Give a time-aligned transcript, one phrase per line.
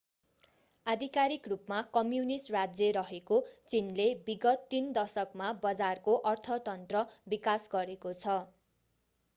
[0.85, 3.37] आधिकारिक रूपमा कम्युनिष्ट राज्य रहेको
[3.67, 7.05] चीनले विगत तीन दशकमा बजारको अर्थतन्त्र
[7.31, 8.41] विकास गरेको छ